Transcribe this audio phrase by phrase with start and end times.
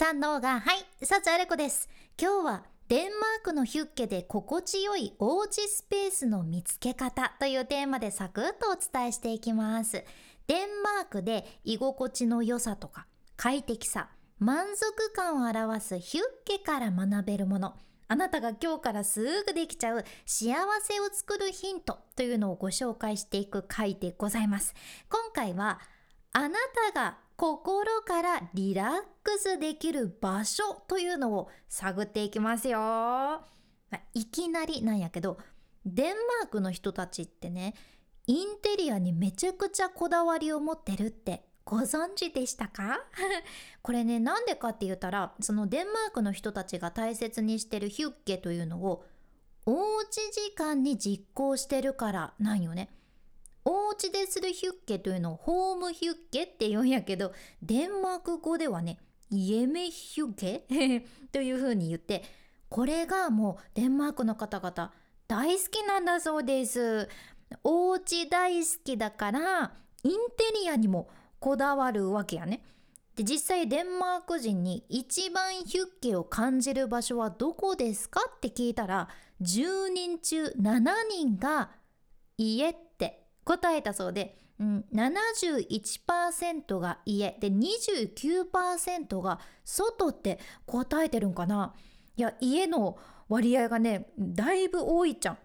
[0.00, 1.86] 三能がはい幸あれ子です。
[2.18, 10.02] 今日はデンマークのヒュッケで心地よいおうちスペースの見つけ方というテーマでサクッとお伝えしていきます。
[10.46, 13.04] デンマークで居心地の良さとか
[13.36, 14.08] 快適さ
[14.38, 17.74] 満足感を表すヒュッケから学べるもの。
[18.08, 24.74] あなたが今日からすぐできちゃう幸せを作るヒントというのをご紹介していく回でございます。
[25.10, 25.78] 今回は
[26.32, 26.58] あな
[26.92, 32.78] たが心からリラックスできる場所というのを探っていきますよ。
[32.78, 33.42] ま
[33.94, 35.38] あ、いきなりなんやけど
[35.84, 37.74] デンマークの人たちってね
[38.26, 43.00] インテリアにめちゃくちゃこだわりを持ってるってご存知でしたか？
[43.82, 49.04] これねなんでかって言ったらそのデンマークの人たちが大切にしてるヒュッケというのを
[49.66, 52.90] おうち時間に実行してるからなんよね。
[53.64, 57.32] お家でするヒュッケというのをホームヒュッケって言うんやけど
[57.62, 58.98] デンマーク語ではね
[59.30, 60.64] イエメヒュッケ？
[61.30, 62.24] という風に言って
[62.68, 64.92] これがもうデンマークの方々
[65.28, 67.08] 大好きなんだそうです。
[67.64, 69.72] お家大好きだから
[70.02, 72.64] インテリアにもこだわるわけやね。
[73.14, 78.20] で実際デンマーク人に一番ヒュッケを感じる場所はどこですか？
[78.36, 79.08] って聞いたら
[79.42, 81.70] 10人中7人が
[82.38, 82.89] 家って
[83.50, 91.74] 答えたそうで、うん、71%が家で29%が外って答えてるんかな
[92.16, 92.96] いや家の
[93.28, 95.38] 割合がねだいぶ多いじゃん。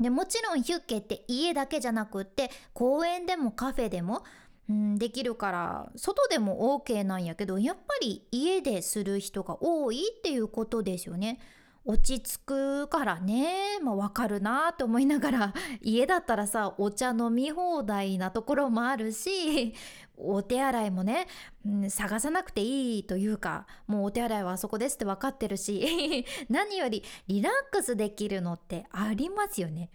[0.00, 4.22] でもちろんヒュッケって家だけじゃなくって公園でもカフェでも、
[4.70, 11.40] うん、できるから外でも OK なんやけどやっぱり家でする人が多いっていうことですよね。
[11.88, 19.74] 落ち着くからねまあわかるなと思いながら 家だったらさお茶飲み放題なところもあるし
[20.18, 21.26] お手洗いもね、
[21.64, 29.88] うん、探さなくていいというかもうお手洗いはあそこですって分かってるし 何よりリラックスできるのってありますよね。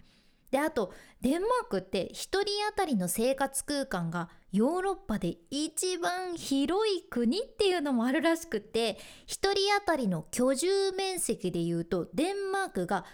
[0.54, 13.04] であとデンマークって1人当たりの生活空間がヨーロッパで一番広い国っていうのもあるらしくて1人当たりの居住面積でいうとデンマークが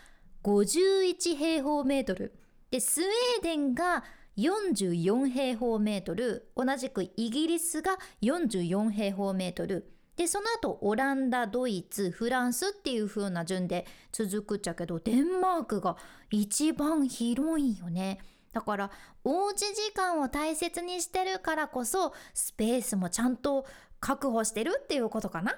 [0.44, 2.34] 51平方メートル。
[2.70, 4.04] でスウェーデンが
[4.36, 6.50] 44平方メートル。
[6.54, 9.90] 同じくイギリスが44平方メートル。
[10.20, 15.96] でその後オランダドイツフランスっていう風な順で続くっちゃけどデンマークが
[16.30, 18.18] 一番広いよね。
[18.52, 18.90] だから
[19.24, 23.64] おうち時間を大切にしてるからこそスペースもちゃんと
[23.98, 25.54] 確保してるっていうことかなっ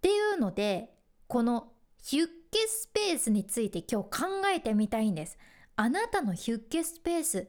[0.00, 0.94] ていうので
[1.26, 5.36] このヒュッケスペースについて今日考えてみたいんです。
[5.74, 7.48] あなたのヒュッケスペース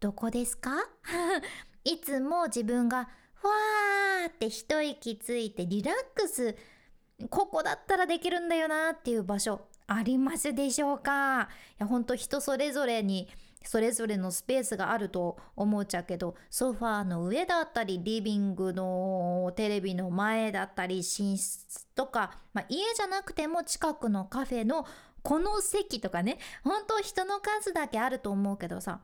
[0.00, 0.70] どこですか？
[1.84, 6.56] いつも自分がーって一息ついてリラックス。
[7.30, 11.44] ここだったらできるんだよなっていう場所ありますでしょうか？
[11.44, 11.46] い
[11.78, 13.26] やほんと人それぞれに
[13.64, 21.02] それぞれのスペースがあると思っちゃうけどソファーの上だったりリビングのテレビの前だったり寝
[21.38, 24.86] 室とか、まあ、家じゃなくても近くのカフェの
[25.22, 29.00] この席とかねほんと人の数だけあると思うけどさ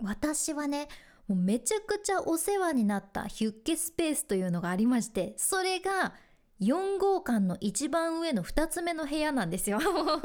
[0.00, 0.86] 私はね
[1.28, 6.14] もうめちゃくちゃお世話になったヒュッケスペースというのがありましてそれが
[6.60, 9.78] 4号館の一番上の2つ目の部屋なんですよ。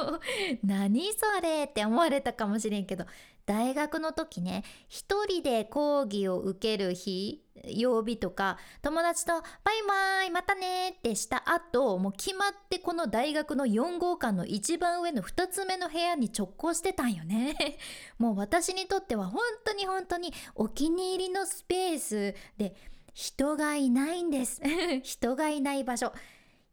[0.64, 3.06] 何それって思われたかもしれんけど
[3.52, 9.34] 大学の時ね一人で講義を受ける日曜日とか友達と
[9.66, 17.78] 「バイバイまたね」ってした後もう決まってこの大学の4号館の一番上の2つ目の部屋に直行してたんよね。
[18.18, 22.74] もう私にとっては本当に本当にお気に入りのスペースで
[23.14, 24.62] 人がいないんです。
[25.04, 26.14] 人がいない場所。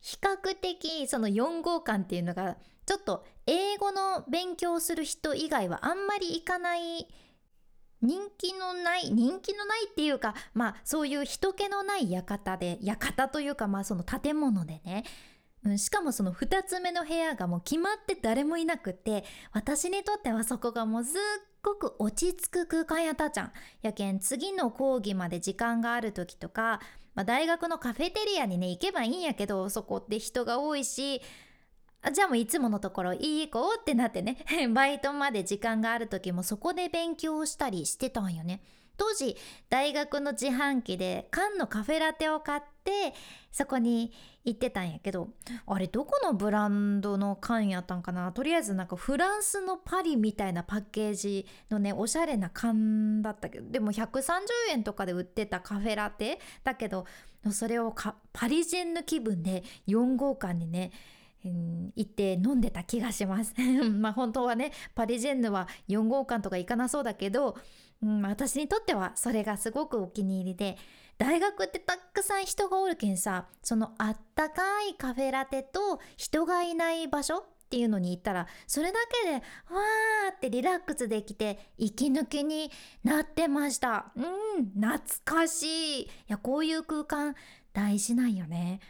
[0.00, 2.56] 比較的その4号館っていうのが
[2.88, 7.06] ちょっと英語の勉強する人以外はあんまり行かない
[8.00, 15.05] 人気のない人気のないっていうかまあそういう人気のない館で館というかまあその建物でね
[15.64, 21.14] うん、しかもその2つ目の部屋がもう決まって誰もいなくて私にとってはそこがもうすっ
[21.62, 23.52] ごく落ち着く空間やったじゃん。
[23.82, 26.81] やけん次の講義まで時間がある時とか、
[27.14, 31.20] まあ、大学のカフェテリアにね行けばいいんやけどそこって人が多いし
[32.12, 34.38] じゃあもういつものところいい子ってなってね。
[34.72, 38.62] バイトまで時間がある時もそこで勉強したりしてたんよね。
[38.96, 39.36] 当時
[39.70, 43.14] 大学の自販機で缶のカフェラテを買って
[43.52, 44.12] そこに
[44.44, 45.28] 行ってたんやけど
[45.66, 48.32] あれどこのブランドの缶やったんかな？
[48.32, 53.70] とりあえずなんかフランスのパリみたいなパッケージのねおしゃれな缶だったけど。
[53.70, 54.40] でも130
[54.70, 57.06] 円とかで売ってたカフェラテだけど
[57.52, 57.94] それを
[58.32, 60.90] パリジェンヌ気分で4号館にね、
[61.44, 63.55] 行って飲んでた気がします。
[63.99, 67.56] まあ本当はねパリジェンヌは4号館とか行かなそうだけど、
[68.02, 70.76] うん、私にとってはそれがすごくお気に入りで
[71.19, 77.38] 大学ってたくさん人がおるけんさそのあったかいカフェラテと人がいない場所
[77.69, 82.70] っていうのに行ったらそれだけでわーってリラックスできて息抜きに
[83.05, 84.12] なってました。
[84.17, 86.02] うん懐かしい。
[86.05, 87.34] いやこういう空間
[87.75, 88.81] 大事なんよね。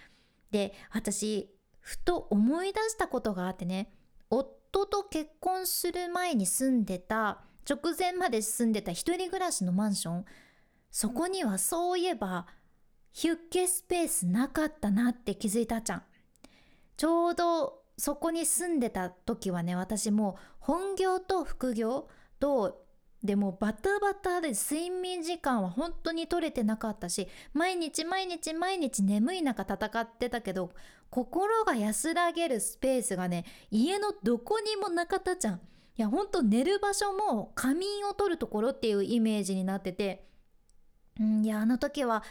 [0.53, 1.51] で私
[1.89, 3.91] ふと思い出したことがあってね
[4.29, 10.25] 夫と結婚する前に住んでた直前まで住んでた一人暮らしのマンション
[10.91, 12.47] そこにはそういえば
[13.15, 16.03] ヒュッケスペースなかったなって気づいたじゃん。
[16.99, 22.09] ちょうどそこに住んでた時はね私も本業と副業
[22.39, 22.85] と
[23.25, 30.71] でもバタバタで睡眠時間は本当に取れてなかったし毎日毎日毎日眠い中戦ってたけど
[31.11, 35.55] 心が安らげるスペースがね家のどこにもなかったじゃん。
[35.55, 35.61] い
[36.03, 40.27] やほんと寝る場所も仮眠を取るところっていうイメージになってて。
[41.21, 42.23] うんいやあの時は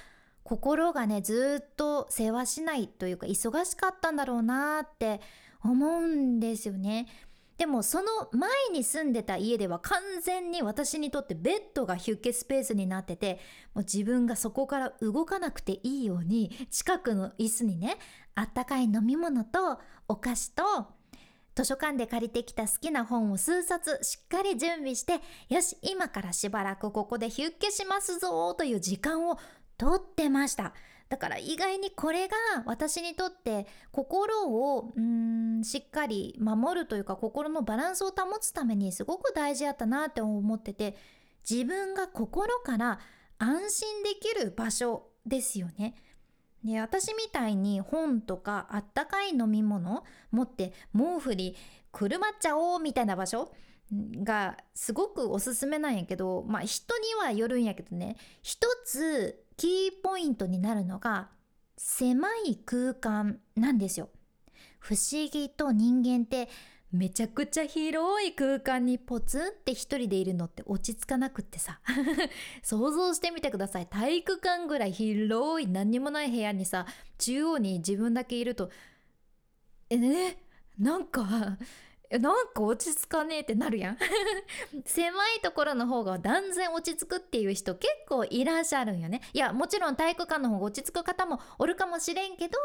[0.44, 5.20] 心がねずっと世話しないというか忙しかったんだろうなって
[5.62, 7.08] 思うんですよね。
[7.58, 13.40] でもその前に住んでた家では完全に私にとってベッドがヒュッケスペースになってて
[13.74, 17.98] もう自分がそこから動かなくていいように近くの椅子にね
[18.36, 20.64] あったかい飲み物とお菓子と
[21.56, 25.14] 図書館で借りてきた好きな本を数冊しっかり準備して
[25.50, 29.40] よし今からしばらくここでヒュッケしますぞという時間を
[29.76, 30.74] とってました。
[31.10, 40.98] だから意外にこれが私にとって心をうんしっかり守るというか心のバランスを保つためにすごく大事やったなって思ってて
[41.50, 43.00] 自分が心から
[43.40, 45.96] 安心できる場所ですよね。
[46.64, 51.56] で私みたいに本とかあったかい飲み物持って毛布に
[51.92, 53.54] くるまっちゃおうみたいな場所
[53.92, 61.30] がすごくおすすめなんやけどまあ人にはよるんやけどね一つキーポイントになるのが
[61.78, 64.10] 狭い空間なんですよ。
[64.80, 66.48] 不思議と人間って
[66.92, 71.82] めちゃくちゃ広い空間にポツンって一人でいるのって落ち着かなくってさ。
[72.64, 73.88] 想像してみてください。
[73.88, 76.86] 体育館ぐらい広い何にもない部屋にさ
[77.18, 78.72] 中央に自分だけいると
[79.90, 80.38] えね
[80.78, 81.58] なんか
[82.12, 83.98] なんか落ち着かねえってなるやん。
[84.86, 89.22] 狭いところの方が断然落ち着くっていう人結構いらっしゃるんよね。
[89.34, 92.58] いやもちろん体育館の方が落ち着く方もおるかもしれんけど、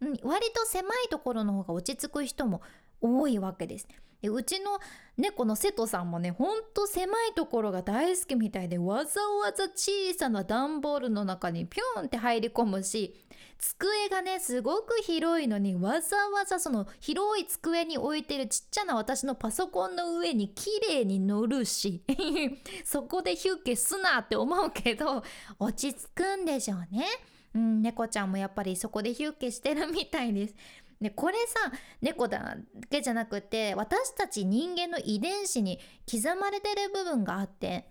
[0.00, 2.60] うん、割と狭いところの方が落ち着く人も
[3.00, 3.88] 多いわけです。
[4.22, 4.78] でうちの
[5.16, 13.14] 猫の瀬戸さんもねほんと狭いところが大好きみたいでわざわざ小さな段ボールの中にピョンって入り込むし
[13.58, 22.02] 机がねすごく広いのにわざわざその広い机に置いてるちっちゃな私のパソコンの上に綺麗に乗るし
[22.84, 25.22] そこでヒュッケすなって思うけど
[25.58, 27.06] 落ち着くんでしょうね。
[27.52, 30.54] うん、猫ちゃんもやっぱりそこでヒュッケしてるみたいです。
[31.00, 32.56] でこれさ猫だ
[32.90, 35.80] けじゃなくて私たち人間の遺伝子に
[36.10, 37.86] 刻まれてる部分があって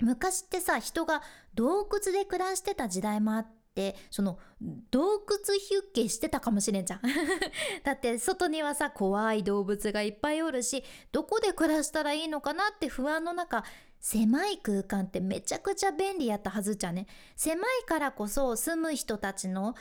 [0.00, 1.22] 昔ってさ人が
[1.54, 4.38] 洞窟で暮らしてた時代もあってその
[4.90, 7.00] 洞窟ヒュッケしてたかもしれんじゃん。
[7.84, 13.64] だって外にはさ怖い動物がいっぱいおるしどこで暮らしたらいいのかなって不安の中
[14.00, 17.06] 狭い空間ってめちゃくちゃ便利やったはずじゃね。
[17.36, 19.74] 狭いからこそ住む人たちの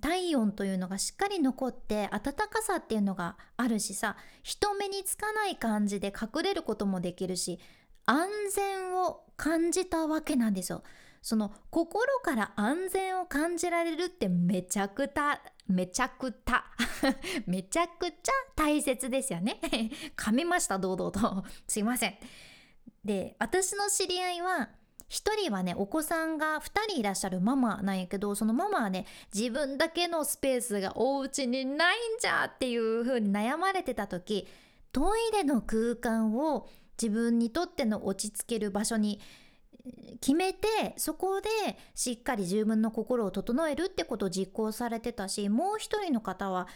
[0.00, 7.60] 体温というのがしっかり残って暖かさっていうのがあるしさ人目につかない感じで隠れることもできるし
[8.04, 10.82] 安全を感じたわけなんですよ。
[11.20, 16.64] その心から安全を感じられるってめちゃくためちゃくた
[17.46, 19.60] めちゃくちゃ大切ですよね。
[20.16, 21.44] 噛みました堂々と。
[21.66, 22.18] すいません。
[23.04, 24.70] で私の知り合いは
[25.10, 34.46] 1人はねお子さんが2人いらっしゃるママなんやけどそのママはね自分だけのスペースがお家にないんじゃっていう風に悩まれてた時
[34.92, 36.68] トイレの空間を
[37.00, 39.20] 自分にとっての落ち着ける場所に
[40.20, 41.48] 決めてそこで
[41.94, 46.68] しっかり自分の心を整えるってことを実行されてたしもう一人の方は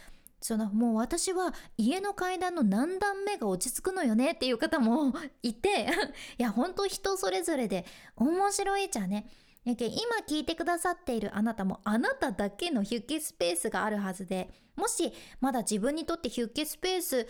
[0.43, 5.87] そのもう私は家の階段の何段目が落ち着くのよねっていう方もいて
[6.37, 7.85] いや本当人それぞれで
[8.17, 9.25] 面白いじゃね
[9.63, 9.89] や今
[10.27, 17.27] 聞いてくださっているあなたもあなただけのヒュッケスペースがあるはずでもしまだ自分にとってヒュッケスペース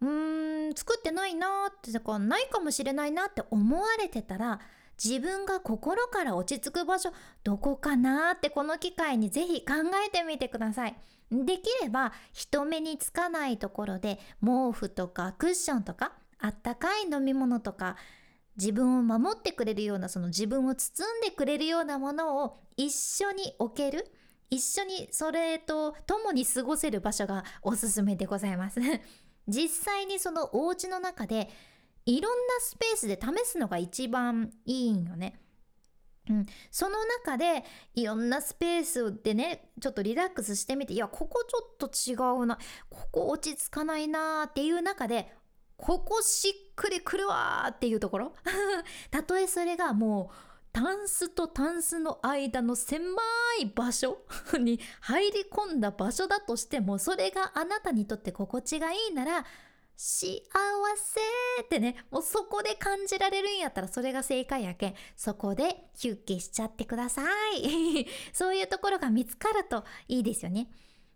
[0.00, 4.60] うーん作ってないなってだかないかもしれないなって思われてたら
[5.02, 9.74] 自分が心から落ち着く場所どこかなってこの機会にぜひ考
[10.06, 10.96] えてみてください。
[11.30, 17.96] できれば人目につかないところで毛布とかクッションとかあったかい飲み物とか
[18.56, 24.06] 自分を守ってくれるようなその自分を包んでくれるようなものを一緒に置ける
[24.50, 28.80] 一緒にそれと共に過ごせる場所がおすすめでございます
[29.48, 31.50] 実際にそのお家の中で
[32.06, 35.40] いろんなスペースで試すのが一番いいんよね。
[36.30, 37.64] うん、その中で
[37.94, 45.30] いろんなスペースでねちょっとリラックスしてみていやここちょっと違うなここ落ち着かないなっていう中で
[45.76, 48.32] ここしっくりくるわっていうところ？
[49.10, 50.36] たとえそれがもう
[50.72, 53.04] タンスとタンスの間の狭
[53.60, 54.18] い場所
[54.58, 59.44] に入り込んだ場所だとしてもそれがあなたにとって心地がいいなら
[59.96, 60.40] 幸
[60.96, 61.20] せ
[61.62, 67.22] ってねもうそこで感じられるんやったらそれが正解やけんそこでヒュッケしちゃってくださ
[67.56, 68.06] い。
[68.32, 70.68] そういうところが見つかるといいですよね。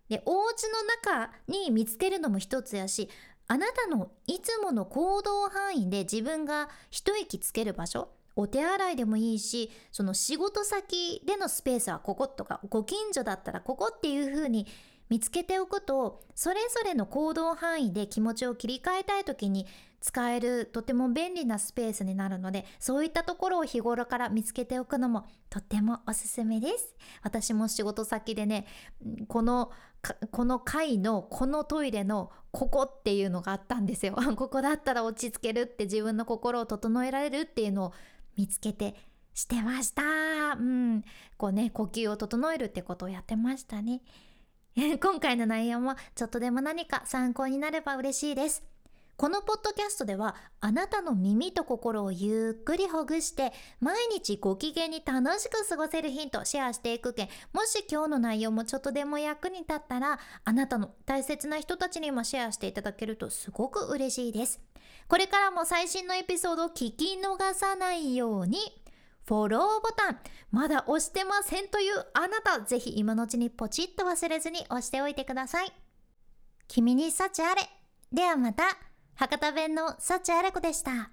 [0.07, 3.09] でお家の中に見つけるのも一つやし
[3.47, 14.65] あなたのいつもの行動範囲で自分が一息つける場所お手洗いでもいいしその仕事先でのスペースはこことかご近所だったらここっていう風に
[15.09, 19.65] 見つけておくとそれぞれの行動範囲で気持ちを切り替えたい時に
[20.01, 26.95] 使えるとても便利なスペースになるのでそういったところを日頃から見つけておくのもとってもおすすめです。
[27.21, 28.65] 私も仕事先でね
[29.27, 29.71] この
[30.31, 34.15] この階のこのトイレのここっていうのがあったんですよ。
[34.37, 37.93] ここだったら落ち着けるって自分の心を整えられるっていうのを
[38.37, 38.95] 見つけて
[39.33, 40.03] してました。
[40.53, 41.03] うん。
[41.37, 44.01] こうね呼吸を整えるってことをやってましたね。
[45.01, 48.63] 今回の内容もちょっとでも何か参考になれば嬉しいです。
[49.17, 64.61] このポッドキャストではあなたの耳と心をゆっくりほぐして毎日ご機嫌に楽しく過ごせるヒントをシェアしていくけんもし今日の内容もちょっとでも役に立ったらあなたの大切な人たちにもシェアしていただけるとすごく嬉しいです。
[65.09, 68.59] これからも最新のエピソードを聞き逃さないように
[69.29, 70.17] フォローボタン。
[70.49, 75.71] まだ押してませんというあなたぜひ今のうちにポチッと忘れずに押しておいてください。
[76.67, 77.61] 君に幸あれ。
[78.11, 78.63] ではまた。
[79.13, 81.11] 博多弁の幸あれ子でした。